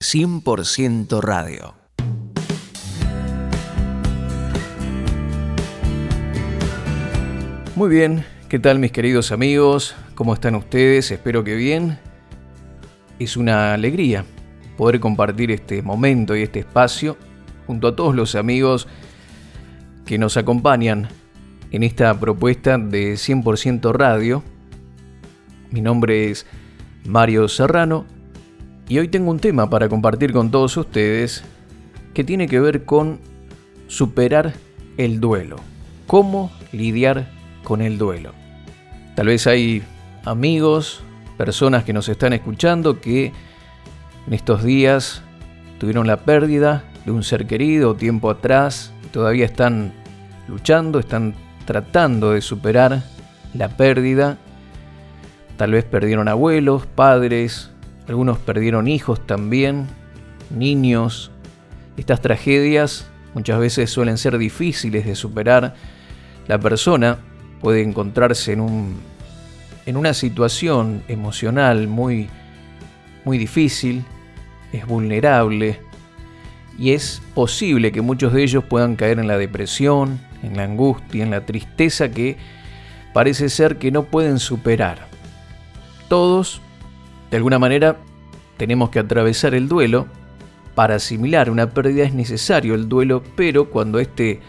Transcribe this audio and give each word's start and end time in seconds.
100% 0.00 1.22
radio. 1.22 1.74
Muy 7.74 7.88
bien, 7.88 8.24
¿qué 8.50 8.58
tal 8.58 8.78
mis 8.78 8.92
queridos 8.92 9.32
amigos? 9.32 9.96
¿Cómo 10.14 10.34
están 10.34 10.54
ustedes? 10.54 11.10
Espero 11.10 11.44
que 11.44 11.54
bien. 11.54 11.98
Es 13.18 13.38
una 13.38 13.72
alegría 13.72 14.26
poder 14.76 15.00
compartir 15.00 15.50
este 15.50 15.80
momento 15.80 16.36
y 16.36 16.42
este 16.42 16.58
espacio 16.58 17.16
junto 17.66 17.88
a 17.88 17.96
todos 17.96 18.14
los 18.14 18.34
amigos 18.34 18.88
que 20.04 20.18
nos 20.18 20.36
acompañan 20.36 21.08
en 21.70 21.82
esta 21.82 22.20
propuesta 22.20 22.76
de 22.76 23.14
100% 23.14 23.92
radio. 23.92 24.42
Mi 25.70 25.80
nombre 25.80 26.30
es 26.30 26.44
Mario 27.06 27.48
Serrano 27.48 28.15
y 28.88 28.98
hoy 28.98 29.08
tengo 29.08 29.30
un 29.30 29.40
tema 29.40 29.68
para 29.68 29.88
compartir 29.88 30.32
con 30.32 30.50
todos 30.50 30.76
ustedes 30.76 31.42
que 32.14 32.24
tiene 32.24 32.46
que 32.46 32.60
ver 32.60 32.84
con 32.84 33.18
superar 33.88 34.54
el 34.96 35.20
duelo. 35.20 35.56
¿Cómo 36.06 36.52
lidiar 36.72 37.28
con 37.64 37.82
el 37.82 37.98
duelo? 37.98 38.32
Tal 39.16 39.26
vez 39.26 39.46
hay 39.46 39.82
amigos, 40.24 41.02
personas 41.36 41.84
que 41.84 41.92
nos 41.92 42.08
están 42.08 42.32
escuchando 42.32 43.00
que 43.00 43.32
en 44.26 44.32
estos 44.32 44.62
días 44.62 45.22
tuvieron 45.78 46.06
la 46.06 46.18
pérdida 46.18 46.84
de 47.04 47.10
un 47.10 47.22
ser 47.22 47.46
querido 47.46 47.96
tiempo 47.96 48.30
atrás 48.30 48.92
y 49.04 49.08
todavía 49.08 49.46
están 49.46 49.92
luchando, 50.48 51.00
están 51.00 51.34
tratando 51.64 52.32
de 52.32 52.40
superar 52.40 53.02
la 53.52 53.68
pérdida. 53.68 54.38
Tal 55.56 55.72
vez 55.72 55.84
perdieron 55.84 56.28
abuelos, 56.28 56.86
padres, 56.86 57.70
algunos 58.08 58.38
perdieron 58.38 58.88
hijos 58.88 59.26
también, 59.26 59.86
niños. 60.50 61.30
Estas 61.96 62.20
tragedias 62.20 63.08
muchas 63.34 63.58
veces 63.58 63.90
suelen 63.90 64.18
ser 64.18 64.38
difíciles 64.38 65.04
de 65.04 65.14
superar. 65.14 65.74
La 66.46 66.58
persona 66.58 67.18
puede 67.60 67.82
encontrarse 67.82 68.52
en, 68.52 68.60
un, 68.60 68.96
en 69.86 69.96
una 69.96 70.14
situación 70.14 71.02
emocional 71.08 71.88
muy, 71.88 72.28
muy 73.24 73.38
difícil, 73.38 74.04
es 74.72 74.86
vulnerable 74.86 75.80
y 76.78 76.92
es 76.92 77.22
posible 77.34 77.90
que 77.90 78.02
muchos 78.02 78.32
de 78.32 78.42
ellos 78.42 78.64
puedan 78.64 78.96
caer 78.96 79.18
en 79.18 79.26
la 79.26 79.38
depresión, 79.38 80.20
en 80.42 80.56
la 80.56 80.64
angustia, 80.64 81.24
en 81.24 81.30
la 81.30 81.46
tristeza 81.46 82.10
que 82.10 82.36
parece 83.12 83.48
ser 83.48 83.78
que 83.78 83.90
no 83.90 84.04
pueden 84.04 84.38
superar. 84.38 85.08
Todos 86.08 86.60
de 87.30 87.36
alguna 87.36 87.58
manera, 87.58 87.96
tenemos 88.56 88.90
que 88.90 88.98
atravesar 88.98 89.54
el 89.54 89.68
duelo. 89.68 90.06
Para 90.74 90.96
asimilar 90.96 91.50
una 91.50 91.70
pérdida 91.70 92.04
es 92.04 92.14
necesario 92.14 92.74
el 92.74 92.88
duelo, 92.88 93.22
pero 93.34 93.70
cuando 93.70 93.98
éste 93.98 94.40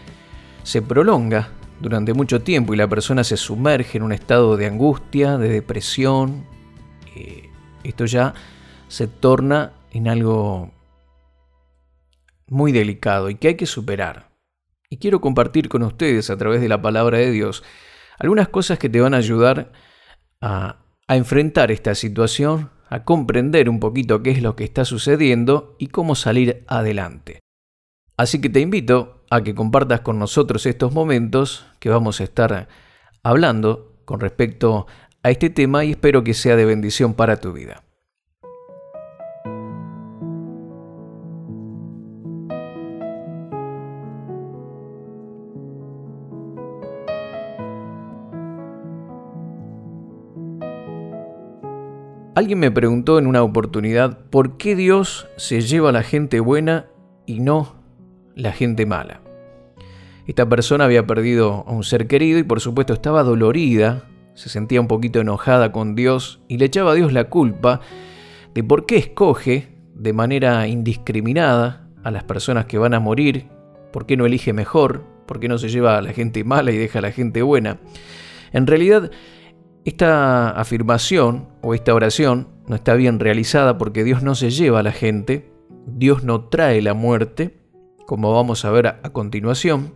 se 0.62 0.82
prolonga 0.82 1.48
durante 1.80 2.12
mucho 2.12 2.42
tiempo 2.42 2.74
y 2.74 2.76
la 2.76 2.88
persona 2.88 3.24
se 3.24 3.36
sumerge 3.36 3.98
en 3.98 4.04
un 4.04 4.12
estado 4.12 4.56
de 4.56 4.66
angustia, 4.66 5.38
de 5.38 5.48
depresión, 5.48 6.44
eh, 7.16 7.48
esto 7.82 8.04
ya 8.04 8.34
se 8.88 9.06
torna 9.06 9.72
en 9.90 10.08
algo 10.08 10.70
muy 12.48 12.72
delicado 12.72 13.30
y 13.30 13.36
que 13.36 13.48
hay 13.48 13.54
que 13.54 13.66
superar. 13.66 14.30
Y 14.90 14.98
quiero 14.98 15.20
compartir 15.20 15.68
con 15.68 15.82
ustedes 15.82 16.30
a 16.30 16.36
través 16.36 16.60
de 16.60 16.68
la 16.68 16.80
palabra 16.80 17.18
de 17.18 17.30
Dios 17.30 17.62
algunas 18.18 18.48
cosas 18.48 18.78
que 18.78 18.88
te 18.88 19.00
van 19.00 19.14
a 19.14 19.18
ayudar 19.18 19.72
a 20.40 20.76
a 21.08 21.16
enfrentar 21.16 21.70
esta 21.72 21.94
situación, 21.94 22.70
a 22.88 23.04
comprender 23.04 23.68
un 23.68 23.80
poquito 23.80 24.22
qué 24.22 24.30
es 24.30 24.42
lo 24.42 24.54
que 24.54 24.64
está 24.64 24.84
sucediendo 24.84 25.74
y 25.78 25.88
cómo 25.88 26.14
salir 26.14 26.64
adelante. 26.68 27.40
Así 28.16 28.40
que 28.40 28.50
te 28.50 28.60
invito 28.60 29.24
a 29.30 29.42
que 29.42 29.54
compartas 29.54 30.00
con 30.00 30.18
nosotros 30.18 30.66
estos 30.66 30.92
momentos 30.92 31.66
que 31.80 31.88
vamos 31.88 32.20
a 32.20 32.24
estar 32.24 32.68
hablando 33.22 34.00
con 34.04 34.20
respecto 34.20 34.86
a 35.22 35.30
este 35.30 35.50
tema 35.50 35.84
y 35.84 35.92
espero 35.92 36.24
que 36.24 36.34
sea 36.34 36.56
de 36.56 36.64
bendición 36.64 37.14
para 37.14 37.40
tu 37.40 37.52
vida. 37.52 37.82
Alguien 52.38 52.60
me 52.60 52.70
preguntó 52.70 53.18
en 53.18 53.26
una 53.26 53.42
oportunidad 53.42 54.16
por 54.30 54.58
qué 54.58 54.76
Dios 54.76 55.26
se 55.36 55.60
lleva 55.60 55.88
a 55.88 55.92
la 55.92 56.04
gente 56.04 56.38
buena 56.38 56.86
y 57.26 57.40
no 57.40 57.74
la 58.36 58.52
gente 58.52 58.86
mala. 58.86 59.22
Esta 60.24 60.48
persona 60.48 60.84
había 60.84 61.04
perdido 61.04 61.64
a 61.66 61.72
un 61.72 61.82
ser 61.82 62.06
querido 62.06 62.38
y 62.38 62.44
por 62.44 62.60
supuesto 62.60 62.92
estaba 62.92 63.24
dolorida, 63.24 64.04
se 64.34 64.50
sentía 64.50 64.80
un 64.80 64.86
poquito 64.86 65.18
enojada 65.18 65.72
con 65.72 65.96
Dios 65.96 66.40
y 66.46 66.58
le 66.58 66.66
echaba 66.66 66.92
a 66.92 66.94
Dios 66.94 67.12
la 67.12 67.24
culpa 67.24 67.80
de 68.54 68.62
por 68.62 68.86
qué 68.86 68.98
escoge 68.98 69.74
de 69.96 70.12
manera 70.12 70.68
indiscriminada 70.68 71.88
a 72.04 72.12
las 72.12 72.22
personas 72.22 72.66
que 72.66 72.78
van 72.78 72.94
a 72.94 73.00
morir, 73.00 73.48
por 73.92 74.06
qué 74.06 74.16
no 74.16 74.26
elige 74.26 74.52
mejor, 74.52 75.02
por 75.26 75.40
qué 75.40 75.48
no 75.48 75.58
se 75.58 75.70
lleva 75.70 75.98
a 75.98 76.02
la 76.02 76.12
gente 76.12 76.44
mala 76.44 76.70
y 76.70 76.76
deja 76.76 77.00
a 77.00 77.02
la 77.02 77.10
gente 77.10 77.42
buena. 77.42 77.80
En 78.52 78.68
realidad, 78.68 79.10
esta 79.88 80.50
afirmación 80.50 81.48
o 81.62 81.72
esta 81.72 81.94
oración 81.94 82.48
no 82.66 82.76
está 82.76 82.92
bien 82.92 83.18
realizada 83.18 83.78
porque 83.78 84.04
Dios 84.04 84.22
no 84.22 84.34
se 84.34 84.50
lleva 84.50 84.80
a 84.80 84.82
la 84.82 84.92
gente, 84.92 85.50
Dios 85.86 86.24
no 86.24 86.44
trae 86.44 86.82
la 86.82 86.92
muerte, 86.92 87.58
como 88.06 88.34
vamos 88.34 88.66
a 88.66 88.70
ver 88.70 88.86
a, 88.86 89.00
continuación, 89.12 89.94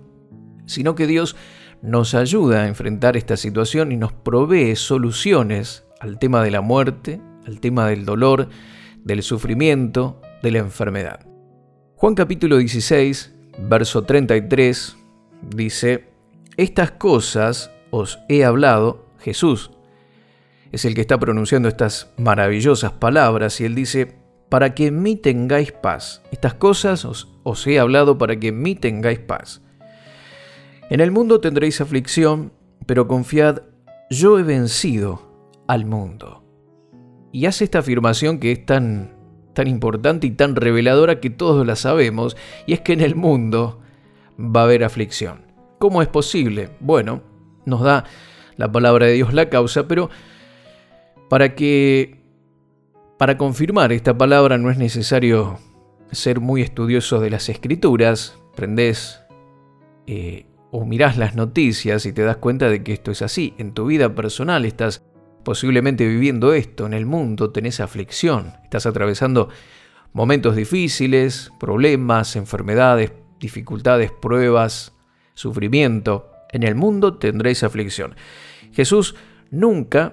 sino 0.64 0.94
que 0.94 1.06
Dios 1.06 1.36
nos 1.82 2.14
ayuda 2.14 2.62
a 2.62 2.68
enfrentar 2.68 3.18
esta 3.18 3.36
situación 3.36 3.92
y 3.92 3.98
nos 3.98 4.14
provee 4.14 4.76
soluciones 4.76 5.84
al 6.00 6.18
tema 6.18 6.42
de 6.42 6.50
la 6.50 6.62
muerte, 6.62 7.20
al 7.46 7.60
tema 7.60 7.86
del 7.86 8.06
dolor, 8.06 8.48
del 9.04 9.22
sufrimiento, 9.22 10.22
de 10.42 10.52
la 10.52 10.58
enfermedad. 10.60 11.26
Juan 11.96 12.14
capítulo 12.14 12.56
16, 12.56 13.34
verso 13.68 14.04
33 14.04 14.96
dice, 15.54 16.08
Estas 16.56 16.92
cosas 16.92 17.70
os 17.90 18.20
he 18.30 18.42
hablado, 18.46 19.06
Jesús 19.18 19.70
es 20.72 20.86
el 20.86 20.94
que 20.94 21.02
está 21.02 21.20
pronunciando 21.20 21.68
estas 21.68 22.10
maravillosas 22.16 22.92
palabras 22.92 23.60
y 23.60 23.66
él 23.66 23.74
dice, 23.74 24.16
para 24.48 24.74
que 24.74 24.86
en 24.86 25.02
mí 25.02 25.16
tengáis 25.16 25.70
paz. 25.70 26.22
Estas 26.30 26.54
cosas 26.54 27.04
os, 27.04 27.66
he 27.66 27.78
hablado 27.78 28.18
para 28.18 28.36
que 28.38 28.48
en 28.48 28.60
mí 28.60 28.74
tengáis 28.74 29.18
paz. 29.18 29.62
En 30.88 31.00
el 31.00 31.10
mundo 31.10 31.40
tendréis 31.40 31.80
aflicción, 31.80 32.52
pero 32.86 33.06
confiad, 33.06 33.62
yo 34.10 34.38
he 34.38 34.42
vencido 34.42 35.22
al 35.68 35.84
mundo. 35.84 36.42
Y 37.32 37.46
hace 37.46 37.64
esta 37.64 37.78
afirmación 37.78 38.38
que 38.38 38.52
es 38.52 38.66
tan, 38.66 39.14
tan 39.54 39.68
importante 39.68 40.26
y 40.26 40.32
tan 40.32 40.56
reveladora 40.56 41.20
que 41.20 41.30
todos 41.30 41.66
la 41.66 41.76
sabemos, 41.76 42.36
y 42.66 42.72
es 42.72 42.80
que 42.80 42.92
en 42.94 43.00
el 43.00 43.14
mundo 43.14 43.80
va 44.38 44.60
a 44.60 44.64
haber 44.64 44.84
aflicción. 44.84 45.46
¿Cómo 45.78 46.02
es 46.02 46.08
posible? 46.08 46.70
Bueno, 46.80 47.22
nos 47.64 47.82
da 47.82 48.04
la 48.56 48.70
palabra 48.70 49.06
de 49.06 49.14
Dios 49.14 49.32
la 49.32 49.48
causa, 49.48 49.88
pero 49.88 50.10
para 51.32 51.54
que, 51.54 52.20
para 53.18 53.38
confirmar 53.38 53.90
esta 53.90 54.18
palabra 54.18 54.58
no 54.58 54.70
es 54.70 54.76
necesario 54.76 55.58
ser 56.10 56.40
muy 56.40 56.60
estudioso 56.60 57.20
de 57.20 57.30
las 57.30 57.48
escrituras, 57.48 58.38
prendés 58.54 59.18
eh, 60.06 60.44
o 60.70 60.84
mirás 60.84 61.16
las 61.16 61.34
noticias 61.34 62.04
y 62.04 62.12
te 62.12 62.20
das 62.20 62.36
cuenta 62.36 62.68
de 62.68 62.82
que 62.82 62.92
esto 62.92 63.10
es 63.10 63.22
así. 63.22 63.54
En 63.56 63.72
tu 63.72 63.86
vida 63.86 64.14
personal 64.14 64.66
estás 64.66 65.06
posiblemente 65.42 66.06
viviendo 66.06 66.52
esto, 66.52 66.84
en 66.84 66.92
el 66.92 67.06
mundo 67.06 67.50
tenés 67.50 67.80
aflicción, 67.80 68.52
estás 68.64 68.84
atravesando 68.84 69.48
momentos 70.12 70.54
difíciles, 70.54 71.50
problemas, 71.58 72.36
enfermedades, 72.36 73.10
dificultades, 73.40 74.12
pruebas, 74.12 74.92
sufrimiento. 75.32 76.30
En 76.50 76.62
el 76.62 76.74
mundo 76.74 77.16
tendréis 77.16 77.62
aflicción. 77.62 78.16
Jesús 78.74 79.14
nunca 79.50 80.12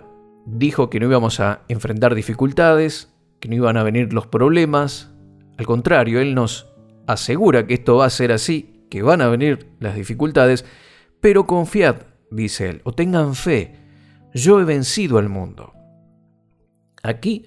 dijo 0.52 0.90
que 0.90 1.00
no 1.00 1.08
íbamos 1.08 1.40
a 1.40 1.62
enfrentar 1.68 2.16
dificultades, 2.16 3.14
que 3.40 3.50
no 3.50 3.56
iban 3.56 3.78
a 3.78 3.84
venir 3.84 4.14
los 4.14 4.28
problemas. 4.28 5.12
Al 5.58 5.66
contrario, 5.66 6.20
Él 6.20 6.36
nos 6.36 6.68
asegura 7.08 7.68
que 7.68 7.76
esto 7.76 7.98
va 7.98 8.06
a 8.06 8.10
ser 8.10 8.32
así, 8.32 8.86
que 8.90 9.02
van 9.02 9.22
a 9.22 9.30
venir 9.30 9.72
las 9.80 9.96
dificultades, 9.96 10.66
pero 11.22 11.46
confiad, 11.46 11.98
dice 12.32 12.70
Él, 12.70 12.82
o 12.84 12.94
tengan 12.94 13.36
fe, 13.36 13.76
yo 14.34 14.60
he 14.60 14.66
vencido 14.66 15.18
al 15.18 15.30
mundo. 15.30 15.74
Aquí 17.04 17.46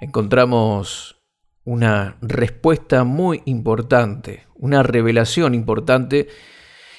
encontramos 0.00 1.22
una 1.64 2.16
respuesta 2.20 3.04
muy 3.04 3.42
importante, 3.44 4.46
una 4.54 4.82
revelación 4.82 5.54
importante, 5.54 6.28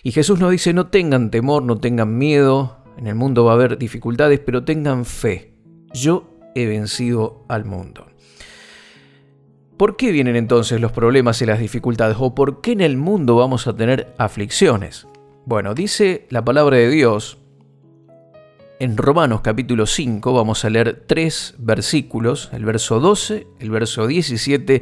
y 0.03 0.11
Jesús 0.11 0.39
nos 0.39 0.51
dice, 0.51 0.73
no 0.73 0.87
tengan 0.87 1.29
temor, 1.29 1.63
no 1.63 1.77
tengan 1.77 2.17
miedo, 2.17 2.78
en 2.99 3.07
el 3.07 3.15
mundo 3.15 3.45
va 3.45 3.53
a 3.53 3.55
haber 3.55 3.77
dificultades, 3.77 4.41
pero 4.41 4.65
tengan 4.65 5.05
fe. 5.05 5.53
Yo 5.93 6.29
he 6.53 6.65
vencido 6.65 7.45
al 7.47 7.63
mundo. 7.63 8.07
¿Por 9.77 9.95
qué 9.95 10.11
vienen 10.11 10.35
entonces 10.35 10.81
los 10.81 10.91
problemas 10.91 11.41
y 11.41 11.45
las 11.45 11.59
dificultades? 11.59 12.17
¿O 12.19 12.35
por 12.35 12.59
qué 12.59 12.73
en 12.73 12.81
el 12.81 12.97
mundo 12.97 13.37
vamos 13.37 13.67
a 13.67 13.75
tener 13.75 14.13
aflicciones? 14.17 15.07
Bueno, 15.45 15.73
dice 15.73 16.27
la 16.29 16.43
palabra 16.43 16.75
de 16.75 16.89
Dios 16.89 17.37
en 18.79 18.97
Romanos 18.97 19.39
capítulo 19.41 19.85
5, 19.85 20.33
vamos 20.33 20.65
a 20.65 20.69
leer 20.69 21.05
tres 21.07 21.55
versículos, 21.57 22.49
el 22.51 22.65
verso 22.65 22.99
12, 22.99 23.47
el 23.59 23.71
verso 23.71 24.07
17 24.07 24.81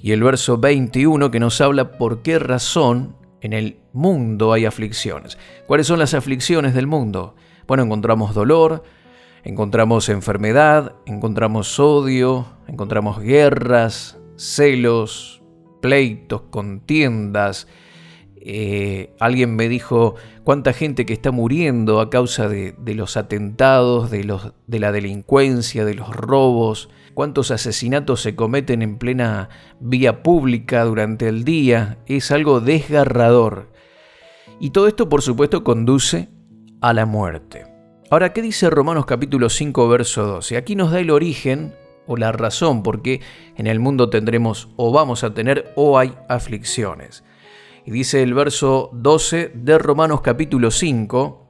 y 0.00 0.12
el 0.12 0.22
verso 0.22 0.56
21, 0.56 1.30
que 1.30 1.38
nos 1.38 1.60
habla 1.60 1.92
por 1.92 2.22
qué 2.22 2.38
razón 2.38 3.14
en 3.42 3.52
el 3.52 3.76
mundo 3.92 4.54
hay 4.54 4.64
aflicciones. 4.64 5.36
¿Cuáles 5.66 5.86
son 5.86 5.98
las 5.98 6.14
aflicciones 6.14 6.72
del 6.72 6.86
mundo? 6.86 7.36
Bueno, 7.68 7.82
encontramos 7.82 8.34
dolor, 8.34 8.82
encontramos 9.44 10.08
enfermedad, 10.08 10.94
encontramos 11.04 11.78
odio, 11.78 12.46
encontramos 12.66 13.20
guerras, 13.20 14.18
celos, 14.36 15.42
pleitos, 15.82 16.44
contiendas. 16.48 17.68
Eh, 18.36 19.14
alguien 19.20 19.54
me 19.54 19.68
dijo 19.68 20.14
cuánta 20.44 20.72
gente 20.72 21.04
que 21.04 21.12
está 21.12 21.30
muriendo 21.30 22.00
a 22.00 22.08
causa 22.08 22.48
de, 22.48 22.74
los 22.94 23.18
atentados, 23.18 24.10
de, 24.10 24.24
los, 24.24 24.54
de 24.66 24.78
la 24.78 24.90
delincuencia, 24.90 25.84
de 25.84 25.92
los 25.92 26.08
robos, 26.16 26.88
cuántos 27.12 27.50
asesinatos 27.50 28.22
se 28.22 28.34
cometen 28.34 28.80
en 28.80 28.96
plena 28.96 29.50
vía 29.78 30.22
pública 30.22 30.84
durante 30.84 31.28
el 31.28 31.44
día. 31.44 31.98
Es 32.06 32.30
algo 32.30 32.60
desgarrador. 32.60 33.68
Y 34.58 34.70
todo 34.70 34.88
esto, 34.88 35.10
por 35.10 35.20
supuesto, 35.20 35.62
conduce 35.62 36.30
a 36.80 36.92
la 36.92 37.06
muerte. 37.06 37.66
Ahora, 38.10 38.32
¿qué 38.32 38.42
dice 38.42 38.70
Romanos 38.70 39.06
capítulo 39.06 39.48
5, 39.48 39.88
verso 39.88 40.26
12? 40.26 40.56
Aquí 40.56 40.76
nos 40.76 40.90
da 40.90 41.00
el 41.00 41.10
origen 41.10 41.74
o 42.06 42.16
la 42.16 42.32
razón 42.32 42.82
por 42.82 43.02
qué 43.02 43.20
en 43.56 43.66
el 43.66 43.80
mundo 43.80 44.08
tendremos 44.10 44.68
o 44.76 44.92
vamos 44.92 45.24
a 45.24 45.34
tener 45.34 45.72
o 45.76 45.98
hay 45.98 46.14
aflicciones. 46.28 47.24
Y 47.84 47.90
dice 47.90 48.22
el 48.22 48.34
verso 48.34 48.90
12 48.92 49.52
de 49.54 49.78
Romanos 49.78 50.22
capítulo 50.22 50.70
5, 50.70 51.48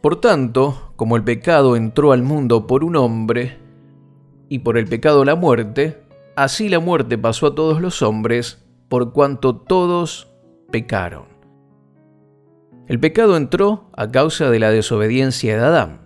Por 0.00 0.20
tanto, 0.20 0.92
como 0.96 1.16
el 1.16 1.24
pecado 1.24 1.76
entró 1.76 2.12
al 2.12 2.22
mundo 2.22 2.66
por 2.66 2.84
un 2.84 2.96
hombre, 2.96 3.58
y 4.48 4.58
por 4.58 4.76
el 4.76 4.86
pecado 4.86 5.24
la 5.24 5.34
muerte, 5.34 6.02
así 6.36 6.68
la 6.68 6.78
muerte 6.78 7.16
pasó 7.16 7.46
a 7.46 7.54
todos 7.54 7.80
los 7.80 8.02
hombres, 8.02 8.62
por 8.90 9.12
cuanto 9.14 9.56
todos 9.56 10.28
pecaron. 10.70 11.31
El 12.88 12.98
pecado 12.98 13.36
entró 13.36 13.90
a 13.96 14.10
causa 14.10 14.50
de 14.50 14.58
la 14.58 14.70
desobediencia 14.70 15.56
de 15.56 15.64
Adán, 15.64 16.00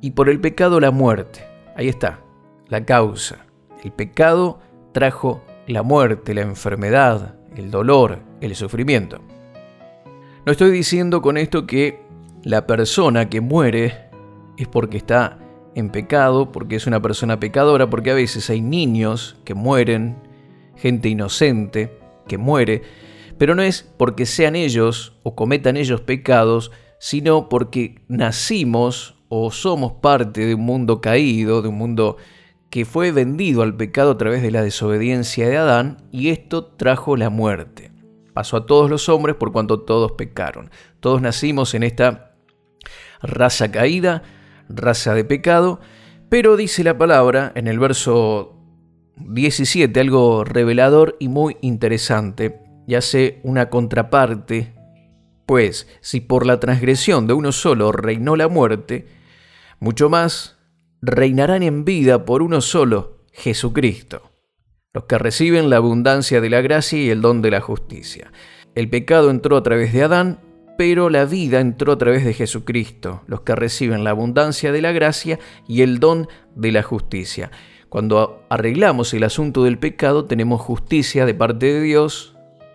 y 0.00 0.12
por 0.12 0.28
el 0.28 0.40
pecado 0.40 0.80
la 0.80 0.90
muerte. 0.90 1.46
Ahí 1.76 1.88
está, 1.88 2.20
la 2.68 2.84
causa. 2.84 3.46
El 3.84 3.92
pecado 3.92 4.58
trajo 4.92 5.42
la 5.66 5.82
muerte, 5.82 6.34
la 6.34 6.42
enfermedad, 6.42 7.36
el 7.56 7.70
dolor, 7.70 8.20
el 8.40 8.54
sufrimiento. 8.56 9.20
No 10.44 10.50
estoy 10.52 10.70
diciendo 10.70 11.22
con 11.22 11.36
esto 11.36 11.66
que 11.66 12.00
la 12.42 12.66
persona 12.66 13.28
que 13.28 13.40
muere 13.40 14.10
es 14.56 14.66
porque 14.68 14.96
está 14.96 15.38
en 15.74 15.90
pecado, 15.90 16.50
porque 16.50 16.76
es 16.76 16.86
una 16.86 17.00
persona 17.00 17.38
pecadora, 17.38 17.88
porque 17.88 18.10
a 18.10 18.14
veces 18.14 18.50
hay 18.50 18.60
niños 18.60 19.36
que 19.44 19.54
mueren, 19.54 20.16
gente 20.76 21.08
inocente 21.08 21.98
que 22.26 22.38
muere, 22.38 22.82
pero 23.42 23.56
no 23.56 23.62
es 23.62 23.82
porque 23.96 24.24
sean 24.24 24.54
ellos 24.54 25.18
o 25.24 25.34
cometan 25.34 25.76
ellos 25.76 26.00
pecados, 26.00 26.70
sino 27.00 27.48
porque 27.48 28.04
nacimos 28.06 29.16
o 29.28 29.50
somos 29.50 29.94
parte 29.94 30.46
de 30.46 30.54
un 30.54 30.60
mundo 30.60 31.00
caído, 31.00 31.60
de 31.60 31.66
un 31.66 31.74
mundo 31.74 32.18
que 32.70 32.84
fue 32.84 33.10
vendido 33.10 33.62
al 33.62 33.76
pecado 33.76 34.12
a 34.12 34.16
través 34.16 34.42
de 34.42 34.52
la 34.52 34.62
desobediencia 34.62 35.48
de 35.48 35.56
Adán, 35.56 36.06
y 36.12 36.28
esto 36.28 36.66
trajo 36.66 37.16
la 37.16 37.30
muerte. 37.30 37.90
Pasó 38.32 38.58
a 38.58 38.66
todos 38.66 38.88
los 38.88 39.08
hombres 39.08 39.34
por 39.34 39.50
cuanto 39.50 39.80
todos 39.80 40.12
pecaron. 40.12 40.70
Todos 41.00 41.20
nacimos 41.20 41.74
en 41.74 41.82
esta 41.82 42.36
raza 43.22 43.72
caída, 43.72 44.22
raza 44.68 45.14
de 45.14 45.24
pecado, 45.24 45.80
pero 46.28 46.56
dice 46.56 46.84
la 46.84 46.96
palabra 46.96 47.50
en 47.56 47.66
el 47.66 47.80
verso 47.80 48.56
17 49.16 49.98
algo 49.98 50.44
revelador 50.44 51.16
y 51.18 51.26
muy 51.26 51.56
interesante, 51.60 52.61
y 52.86 52.94
hace 52.94 53.40
una 53.42 53.68
contraparte, 53.68 54.74
pues 55.46 55.88
si 56.00 56.20
por 56.20 56.46
la 56.46 56.60
transgresión 56.60 57.26
de 57.26 57.34
uno 57.34 57.52
solo 57.52 57.92
reinó 57.92 58.36
la 58.36 58.48
muerte, 58.48 59.06
mucho 59.80 60.08
más 60.08 60.58
reinarán 61.00 61.62
en 61.62 61.84
vida 61.84 62.24
por 62.24 62.42
uno 62.42 62.60
solo, 62.60 63.24
Jesucristo, 63.32 64.30
los 64.92 65.04
que 65.04 65.18
reciben 65.18 65.70
la 65.70 65.76
abundancia 65.76 66.40
de 66.40 66.50
la 66.50 66.60
gracia 66.60 66.98
y 66.98 67.10
el 67.10 67.20
don 67.20 67.42
de 67.42 67.50
la 67.50 67.60
justicia. 67.60 68.32
El 68.74 68.88
pecado 68.88 69.30
entró 69.30 69.56
a 69.56 69.62
través 69.62 69.92
de 69.92 70.02
Adán, 70.02 70.40
pero 70.78 71.10
la 71.10 71.24
vida 71.24 71.60
entró 71.60 71.92
a 71.92 71.98
través 71.98 72.24
de 72.24 72.34
Jesucristo, 72.34 73.22
los 73.26 73.42
que 73.42 73.54
reciben 73.54 74.04
la 74.04 74.10
abundancia 74.10 74.72
de 74.72 74.80
la 74.80 74.92
gracia 74.92 75.38
y 75.68 75.82
el 75.82 75.98
don 75.98 76.28
de 76.54 76.72
la 76.72 76.82
justicia. 76.82 77.50
Cuando 77.88 78.46
arreglamos 78.48 79.12
el 79.12 79.24
asunto 79.24 79.64
del 79.64 79.78
pecado, 79.78 80.24
tenemos 80.24 80.60
justicia 80.60 81.26
de 81.26 81.34
parte 81.34 81.66
de 81.66 81.80
Dios, 81.82 82.31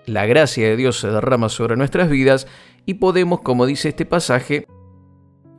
la 0.07 0.25
gracia 0.25 0.67
de 0.67 0.77
Dios 0.77 0.99
se 0.99 1.09
derrama 1.09 1.49
sobre 1.49 1.75
nuestras 1.75 2.09
vidas 2.09 2.47
y 2.85 2.95
podemos, 2.95 3.41
como 3.41 3.65
dice 3.65 3.89
este 3.89 4.05
pasaje, 4.05 4.65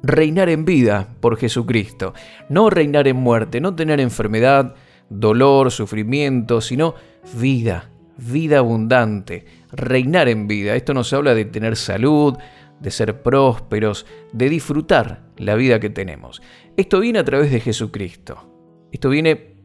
reinar 0.03 0.49
en 0.49 0.65
vida 0.65 1.15
por 1.21 1.37
Jesucristo, 1.37 2.15
no 2.49 2.71
reinar 2.71 3.07
en 3.09 3.17
muerte, 3.17 3.61
no 3.61 3.75
tener 3.75 4.01
enfermedad, 4.01 4.75
dolor, 5.11 5.71
sufrimiento, 5.71 6.63
sino 6.63 6.95
vida, 7.35 7.91
vida 8.17 8.59
abundante, 8.59 9.45
reinar 9.71 10.29
en 10.29 10.49
vida. 10.49 10.75
Esto 10.77 10.95
nos 10.95 11.13
habla 11.13 11.35
de 11.35 11.45
tener 11.45 11.77
salud, 11.77 12.39
de 12.81 12.91
ser 12.91 13.23
prósperos, 13.23 14.07
de 14.33 14.49
disfrutar 14.49 15.27
la 15.37 15.57
vida 15.57 15.79
que 15.79 15.91
tenemos. 15.91 16.41
Esto 16.79 17.01
viene 17.01 17.19
a 17.19 17.25
través 17.25 17.51
de 17.51 17.61
Jesucristo. 17.61 18.89
Esto 18.93 19.11
viene 19.11 19.58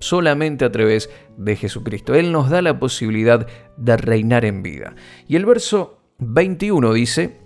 solamente 0.00 0.64
a 0.64 0.72
través 0.72 1.10
de 1.36 1.56
Jesucristo. 1.56 2.14
Él 2.14 2.32
nos 2.32 2.50
da 2.50 2.62
la 2.62 2.78
posibilidad 2.78 3.46
de 3.76 3.96
reinar 3.96 4.44
en 4.44 4.62
vida. 4.62 4.94
Y 5.28 5.36
el 5.36 5.46
verso 5.46 5.98
21 6.18 6.92
dice, 6.92 7.38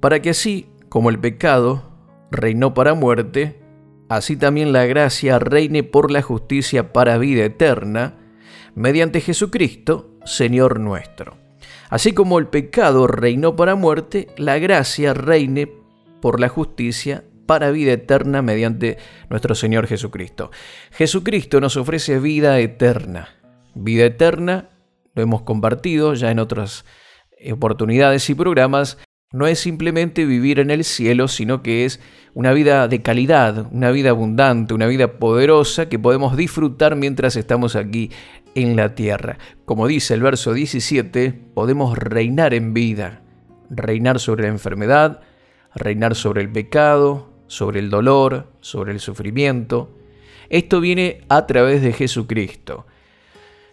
para 0.00 0.22
que 0.22 0.30
así 0.30 0.68
como 0.88 1.10
el 1.10 1.18
pecado 1.18 1.90
reinó 2.30 2.74
para 2.74 2.94
muerte, 2.94 3.60
así 4.08 4.36
también 4.36 4.72
la 4.72 4.86
gracia 4.86 5.38
reine 5.38 5.82
por 5.82 6.10
la 6.10 6.22
justicia 6.22 6.92
para 6.92 7.18
vida 7.18 7.44
eterna, 7.44 8.18
mediante 8.74 9.20
Jesucristo, 9.20 10.10
Señor 10.24 10.80
nuestro. 10.80 11.36
Así 11.90 12.12
como 12.12 12.38
el 12.38 12.48
pecado 12.48 13.06
reinó 13.06 13.56
para 13.56 13.74
muerte, 13.74 14.28
la 14.36 14.58
gracia 14.58 15.14
reine 15.14 15.70
por 16.20 16.40
la 16.40 16.48
justicia 16.48 17.24
para 17.46 17.70
vida 17.70 17.92
eterna 17.92 18.42
mediante 18.42 18.98
nuestro 19.30 19.54
Señor 19.54 19.86
Jesucristo. 19.86 20.50
Jesucristo 20.90 21.60
nos 21.60 21.76
ofrece 21.76 22.18
vida 22.18 22.58
eterna. 22.60 23.28
Vida 23.74 24.04
eterna, 24.04 24.70
lo 25.14 25.22
hemos 25.22 25.42
compartido 25.42 26.14
ya 26.14 26.30
en 26.30 26.38
otras 26.38 26.84
oportunidades 27.52 28.28
y 28.30 28.34
programas, 28.34 28.98
no 29.34 29.48
es 29.48 29.58
simplemente 29.58 30.26
vivir 30.26 30.60
en 30.60 30.70
el 30.70 30.84
cielo, 30.84 31.26
sino 31.26 31.60
que 31.60 31.84
es 31.84 31.98
una 32.34 32.52
vida 32.52 32.86
de 32.86 33.02
calidad, 33.02 33.66
una 33.72 33.90
vida 33.90 34.10
abundante, 34.10 34.74
una 34.74 34.86
vida 34.86 35.18
poderosa 35.18 35.88
que 35.88 35.98
podemos 35.98 36.36
disfrutar 36.36 36.94
mientras 36.94 37.34
estamos 37.34 37.74
aquí 37.74 38.12
en 38.54 38.76
la 38.76 38.94
tierra. 38.94 39.38
Como 39.64 39.88
dice 39.88 40.14
el 40.14 40.22
verso 40.22 40.52
17, 40.52 41.32
podemos 41.52 41.98
reinar 41.98 42.54
en 42.54 42.74
vida, 42.74 43.22
reinar 43.70 44.20
sobre 44.20 44.44
la 44.44 44.50
enfermedad, 44.50 45.20
reinar 45.74 46.14
sobre 46.14 46.42
el 46.42 46.52
pecado, 46.52 47.33
sobre 47.54 47.78
el 47.78 47.88
dolor, 47.88 48.48
sobre 48.60 48.92
el 48.92 49.00
sufrimiento. 49.00 49.90
Esto 50.50 50.80
viene 50.80 51.22
a 51.28 51.46
través 51.46 51.82
de 51.82 51.92
Jesucristo. 51.92 52.86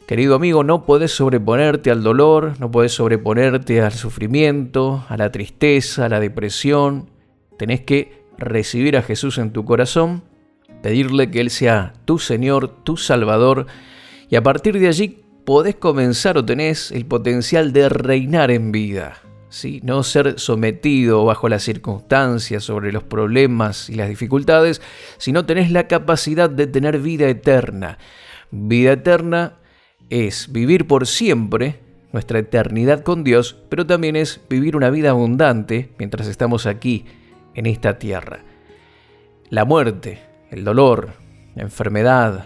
Querido 0.05 0.35
amigo, 0.35 0.63
no 0.63 0.85
puedes 0.85 1.11
sobreponerte 1.11 1.89
al 1.89 2.03
dolor, 2.03 2.59
no 2.59 2.69
puedes 2.69 2.93
sobreponerte 2.93 3.81
al 3.81 3.93
sufrimiento, 3.93 5.03
a 5.09 5.17
la 5.17 5.31
tristeza, 5.31 6.05
a 6.05 6.09
la 6.09 6.19
depresión. 6.19 7.09
Tenés 7.57 7.81
que 7.81 8.23
recibir 8.37 8.97
a 8.97 9.03
Jesús 9.03 9.37
en 9.37 9.51
tu 9.51 9.65
corazón, 9.65 10.23
pedirle 10.83 11.31
que 11.31 11.41
Él 11.41 11.49
sea 11.49 11.93
tu 12.05 12.19
Señor, 12.19 12.83
tu 12.83 12.97
Salvador, 12.97 13.67
y 14.29 14.35
a 14.35 14.43
partir 14.43 14.79
de 14.79 14.87
allí 14.87 15.23
podés 15.45 15.75
comenzar 15.75 16.37
o 16.37 16.45
tenés 16.45 16.91
el 16.91 17.05
potencial 17.05 17.73
de 17.73 17.89
reinar 17.89 18.51
en 18.51 18.71
vida. 18.71 19.21
¿Sí? 19.51 19.81
No 19.83 20.01
ser 20.01 20.39
sometido 20.39 21.25
bajo 21.25 21.47
las 21.49 21.61
circunstancias, 21.61 22.63
sobre 22.63 22.91
los 22.91 23.03
problemas 23.03 23.89
y 23.89 23.95
las 23.95 24.09
dificultades, 24.09 24.81
sino 25.19 25.45
tenés 25.45 25.69
la 25.71 25.87
capacidad 25.87 26.49
de 26.49 26.65
tener 26.65 26.97
vida 26.97 27.27
eterna. 27.27 27.99
Vida 28.49 28.93
eterna 28.93 29.57
es 30.09 30.51
vivir 30.51 30.87
por 30.87 31.05
siempre 31.05 31.79
nuestra 32.11 32.39
eternidad 32.39 33.03
con 33.03 33.23
Dios, 33.23 33.57
pero 33.69 33.85
también 33.85 34.15
es 34.15 34.41
vivir 34.49 34.75
una 34.75 34.89
vida 34.89 35.11
abundante 35.11 35.91
mientras 35.99 36.27
estamos 36.27 36.65
aquí, 36.65 37.05
en 37.53 37.65
esta 37.65 37.99
tierra. 37.99 38.39
La 39.49 39.65
muerte, 39.65 40.21
el 40.49 40.63
dolor, 40.63 41.11
la 41.55 41.63
enfermedad, 41.63 42.45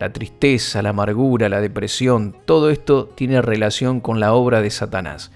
la 0.00 0.12
tristeza, 0.12 0.80
la 0.82 0.90
amargura, 0.90 1.48
la 1.50 1.60
depresión, 1.60 2.34
todo 2.46 2.70
esto 2.70 3.06
tiene 3.06 3.42
relación 3.42 4.00
con 4.00 4.20
la 4.20 4.32
obra 4.32 4.62
de 4.62 4.70
Satanás. 4.70 5.30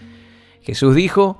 Jesús 0.63 0.95
dijo, 0.95 1.39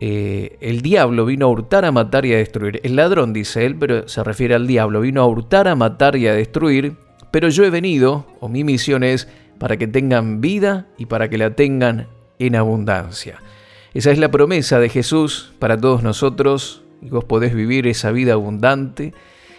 eh, 0.00 0.56
el 0.60 0.80
diablo 0.80 1.26
vino 1.26 1.46
a 1.46 1.48
hurtar, 1.50 1.84
a 1.84 1.92
matar 1.92 2.24
y 2.24 2.32
a 2.32 2.38
destruir. 2.38 2.80
El 2.82 2.96
ladrón, 2.96 3.32
dice 3.32 3.66
él, 3.66 3.76
pero 3.76 4.08
se 4.08 4.24
refiere 4.24 4.54
al 4.54 4.66
diablo, 4.66 5.02
vino 5.02 5.20
a 5.20 5.26
hurtar, 5.26 5.68
a 5.68 5.76
matar 5.76 6.16
y 6.16 6.26
a 6.26 6.34
destruir, 6.34 6.96
pero 7.30 7.48
yo 7.48 7.64
he 7.64 7.70
venido, 7.70 8.26
o 8.40 8.48
mi 8.48 8.64
misión 8.64 9.04
es, 9.04 9.28
para 9.58 9.76
que 9.76 9.86
tengan 9.86 10.40
vida 10.40 10.86
y 10.96 11.06
para 11.06 11.28
que 11.28 11.36
la 11.36 11.54
tengan 11.54 12.08
en 12.38 12.56
abundancia. 12.56 13.40
Esa 13.92 14.10
es 14.10 14.18
la 14.18 14.30
promesa 14.30 14.80
de 14.80 14.88
Jesús 14.88 15.52
para 15.58 15.76
todos 15.76 16.02
nosotros 16.02 16.82
y 17.02 17.10
vos 17.10 17.24
podés 17.24 17.54
vivir 17.54 17.86
esa 17.86 18.10
vida 18.10 18.32
abundante, 18.34 19.12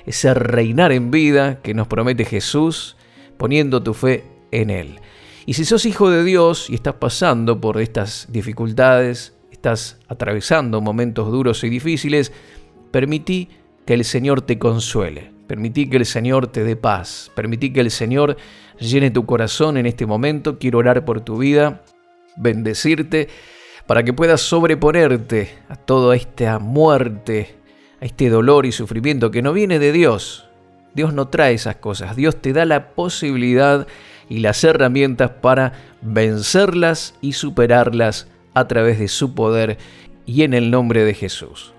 ese 0.06 0.34
reinar 0.34 0.91
en 0.91 1.12
vida 1.12 1.62
que 1.62 1.74
nos 1.74 1.88
promete 1.88 2.25
Jesús 2.25 2.98
poniendo 3.38 3.84
tu 3.84 3.94
fe 3.94 4.24
en 4.51 4.70
Él. 4.70 5.00
Y 5.45 5.53
si 5.53 5.65
sos 5.65 5.86
hijo 5.86 6.10
de 6.10 6.24
Dios 6.24 6.69
y 6.69 6.75
estás 6.75 6.95
pasando 6.95 7.60
por 7.60 7.81
estas 7.81 8.27
dificultades, 8.29 9.33
estás 9.51 10.00
atravesando 10.07 10.81
momentos 10.81 11.31
duros 11.31 11.63
y 11.63 11.69
difíciles, 11.69 12.31
permití 12.91 13.50
que 13.86 13.95
el 13.95 14.05
Señor 14.05 14.41
te 14.41 14.60
consuele, 14.60 15.31
permití 15.48 15.89
que 15.89 15.98
el 15.98 16.05
Señor 16.05 16.48
te 16.48 16.63
dé 16.63 16.75
paz, 16.75 17.31
permití 17.36 17.74
que 17.74 17.81
el 17.81 17.89
Señor 17.89 18.38
llene 18.79 19.10
tu 19.10 19.25
corazón 19.25 19.77
en 19.77 19.86
este 19.88 20.05
momento. 20.05 20.60
Quiero 20.60 20.79
orar 20.79 21.05
por 21.05 21.21
tu 21.21 21.38
vida, 21.38 21.83
bendecirte, 22.38 23.27
para 23.88 24.03
que 24.03 24.13
puedas 24.13 24.41
sobreponerte 24.41 25.57
a 25.69 25.75
toda 25.75 26.15
esta 26.15 26.60
muerte, 26.60 27.55
a 28.00 28.05
este 28.05 28.29
dolor 28.29 28.65
y 28.65 28.71
sufrimiento 28.71 29.31
que 29.31 29.41
no 29.41 29.53
viene 29.53 29.79
de 29.79 29.91
Dios. 29.91 30.48
Dios 30.93 31.13
no 31.13 31.29
trae 31.29 31.53
esas 31.53 31.77
cosas, 31.77 32.15
Dios 32.15 32.36
te 32.41 32.53
da 32.53 32.65
la 32.65 32.89
posibilidad 32.93 33.88
y 34.31 34.39
las 34.39 34.63
herramientas 34.63 35.29
para 35.41 35.73
vencerlas 36.01 37.15
y 37.19 37.33
superarlas 37.33 38.29
a 38.53 38.65
través 38.65 38.97
de 38.97 39.09
su 39.09 39.35
poder 39.35 39.77
y 40.25 40.43
en 40.43 40.53
el 40.53 40.71
nombre 40.71 41.03
de 41.03 41.13
Jesús. 41.13 41.73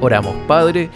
Oramos, 0.00 0.34
Padre, 0.48 0.88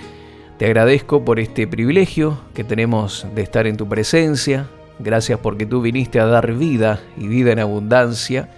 te 0.57 0.65
agradezco 0.65 1.23
por 1.23 1.41
este 1.41 1.67
privilegio 1.67 2.41
que 2.55 2.65
tenemos 2.65 3.27
de 3.35 3.43
estar 3.43 3.67
en 3.67 3.77
tu 3.77 3.87
presencia. 3.87 4.67
Gracias 4.99 5.39
porque 5.41 5.67
tú 5.67 5.83
viniste 5.83 6.21
a 6.21 6.25
dar 6.25 6.55
vida 6.55 7.01
y 7.19 7.29
vida 7.29 7.53
en 7.53 7.59
abundancia. 7.59 8.49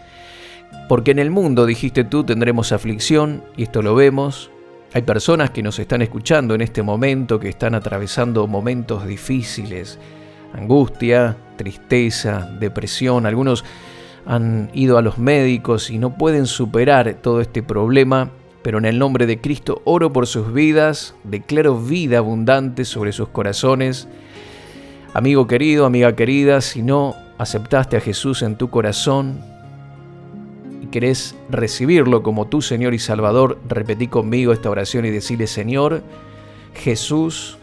Porque 0.88 1.10
en 1.10 1.18
el 1.18 1.30
mundo, 1.30 1.66
dijiste 1.66 2.04
tú, 2.04 2.22
tendremos 2.22 2.70
aflicción, 2.70 3.42
y 3.56 3.64
esto 3.64 3.82
lo 3.82 3.96
vemos, 3.96 4.51
hay 4.94 5.02
personas 5.02 5.50
que 5.50 5.62
nos 5.62 5.78
están 5.78 6.02
escuchando 6.02 6.54
en 6.54 6.60
este 6.60 6.82
momento, 6.82 7.40
que 7.40 7.48
están 7.48 7.74
atravesando 7.74 8.46
momentos 8.46 9.06
difíciles, 9.06 9.98
angustia, 10.52 11.36
tristeza, 11.56 12.50
depresión. 12.60 13.24
Algunos 13.24 13.64
han 14.26 14.70
ido 14.74 14.98
a 14.98 15.02
los 15.02 15.16
médicos 15.16 15.90
y 15.90 15.98
no 15.98 16.18
pueden 16.18 16.46
superar 16.46 17.14
todo 17.22 17.40
este 17.40 17.62
problema, 17.62 18.30
pero 18.62 18.78
en 18.78 18.84
el 18.84 18.98
nombre 18.98 19.26
de 19.26 19.40
Cristo 19.40 19.80
oro 19.84 20.12
por 20.12 20.26
sus 20.26 20.52
vidas, 20.52 21.14
declaro 21.24 21.78
vida 21.78 22.18
abundante 22.18 22.84
sobre 22.84 23.12
sus 23.12 23.28
corazones. 23.28 24.08
Amigo 25.14 25.46
querido, 25.46 25.86
amiga 25.86 26.14
querida, 26.14 26.60
si 26.60 26.82
no 26.82 27.16
aceptaste 27.38 27.96
a 27.96 28.00
Jesús 28.00 28.42
en 28.42 28.56
tu 28.56 28.68
corazón, 28.68 29.51
querés 30.92 31.34
recibirlo 31.50 32.22
como 32.22 32.46
tu 32.46 32.62
Señor 32.62 32.94
y 32.94 33.00
Salvador, 33.00 33.58
repetí 33.68 34.06
conmigo 34.06 34.52
esta 34.52 34.70
oración 34.70 35.04
y 35.04 35.10
decirle, 35.10 35.48
Señor, 35.48 36.02
Jesús, 36.74 37.58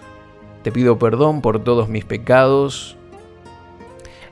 te 0.63 0.73
pido 0.73 0.99
perdón 0.99 1.41
por 1.41 1.63
todos 1.63 1.87
mis 1.87 2.03
pecados, 2.03 2.97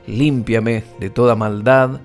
límpiame 0.06 0.84
de 1.00 1.08
toda 1.08 1.34
maldad, 1.36 2.00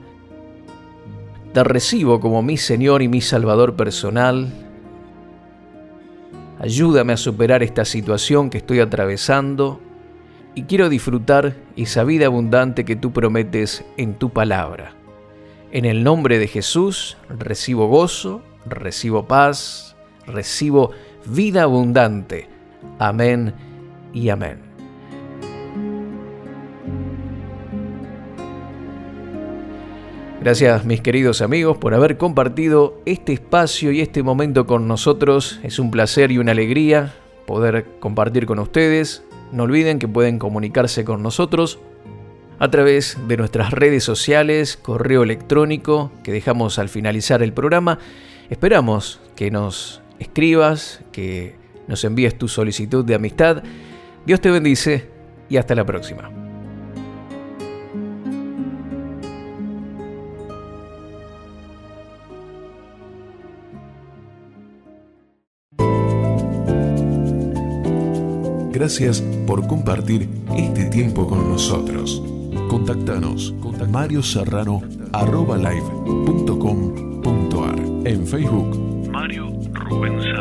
te 1.51 1.63
recibo 1.63 2.21
como 2.21 2.41
mi 2.41 2.55
Señor 2.55 3.01
y 3.01 3.09
mi 3.09 3.19
Salvador 3.19 3.75
personal, 3.75 4.53
ayúdame 6.59 7.13
a 7.13 7.17
superar 7.17 7.63
esta 7.63 7.83
situación 7.83 8.49
que 8.49 8.59
estoy 8.59 8.79
atravesando 8.79 9.81
y 10.55 10.63
quiero 10.63 10.89
disfrutar 10.89 11.55
esa 11.75 12.03
vida 12.03 12.27
abundante 12.27 12.85
que 12.85 12.95
tú 12.95 13.11
prometes 13.11 13.83
en 13.97 14.13
tu 14.13 14.29
palabra. 14.29 15.02
En 15.73 15.85
el 15.85 16.03
nombre 16.03 16.37
de 16.37 16.47
Jesús 16.47 17.17
recibo 17.29 17.87
gozo, 17.87 18.43
recibo 18.63 19.27
paz, 19.27 19.95
recibo 20.27 20.91
vida 21.25 21.63
abundante. 21.63 22.47
Amén 22.99 23.55
y 24.13 24.29
amén. 24.29 24.59
Gracias 30.41 30.85
mis 30.85 31.01
queridos 31.01 31.41
amigos 31.41 31.79
por 31.79 31.95
haber 31.95 32.19
compartido 32.19 33.01
este 33.07 33.33
espacio 33.33 33.91
y 33.91 34.01
este 34.01 34.21
momento 34.21 34.67
con 34.67 34.87
nosotros. 34.87 35.59
Es 35.63 35.79
un 35.79 35.89
placer 35.89 36.31
y 36.31 36.37
una 36.37 36.51
alegría 36.51 37.15
poder 37.47 37.87
compartir 37.99 38.45
con 38.45 38.59
ustedes. 38.59 39.23
No 39.51 39.63
olviden 39.63 39.97
que 39.97 40.07
pueden 40.07 40.37
comunicarse 40.37 41.03
con 41.03 41.23
nosotros 41.23 41.79
a 42.59 42.71
través 42.71 43.17
de 43.27 43.37
nuestras 43.37 43.71
redes 43.71 44.03
sociales, 44.03 44.77
correo 44.77 45.23
electrónico 45.23 46.11
que 46.23 46.31
dejamos 46.31 46.79
al 46.79 46.89
finalizar 46.89 47.43
el 47.43 47.53
programa. 47.53 47.99
Esperamos 48.49 49.19
que 49.35 49.51
nos 49.51 50.01
escribas, 50.19 51.01
que 51.11 51.55
nos 51.87 52.03
envíes 52.03 52.37
tu 52.37 52.47
solicitud 52.47 53.03
de 53.03 53.15
amistad. 53.15 53.63
Dios 54.25 54.41
te 54.41 54.51
bendice 54.51 55.09
y 55.49 55.57
hasta 55.57 55.75
la 55.75 55.85
próxima. 55.85 56.29
Gracias 68.83 69.21
por 69.45 69.65
compartir 69.67 70.27
este 70.57 70.85
tiempo 70.85 71.27
con 71.27 71.47
nosotros. 71.47 72.32
Contactanos 72.69 73.53
con 73.61 73.91
Mario 73.91 74.23
Serrano 74.23 74.81
En 78.05 78.27
Facebook, 78.27 79.09
Mario 79.11 79.51
Serrano. 79.73 80.32